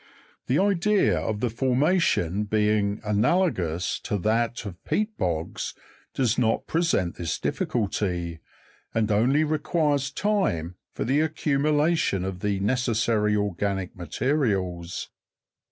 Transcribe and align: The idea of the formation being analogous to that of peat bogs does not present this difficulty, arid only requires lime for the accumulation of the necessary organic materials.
The 0.47 0.57
idea 0.57 1.15
of 1.19 1.41
the 1.41 1.49
formation 1.51 2.45
being 2.45 3.01
analogous 3.05 3.99
to 3.99 4.17
that 4.17 4.65
of 4.65 4.83
peat 4.83 5.15
bogs 5.15 5.75
does 6.15 6.39
not 6.39 6.65
present 6.65 7.17
this 7.17 7.37
difficulty, 7.37 8.39
arid 8.95 9.11
only 9.11 9.43
requires 9.43 10.11
lime 10.25 10.73
for 10.91 11.03
the 11.05 11.21
accumulation 11.21 12.25
of 12.25 12.39
the 12.39 12.59
necessary 12.61 13.35
organic 13.35 13.95
materials. 13.95 15.11